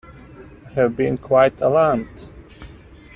I 0.65 0.69
have 0.71 0.95
been 0.95 1.19
quite 1.19 1.61
alarmed. 1.61 2.25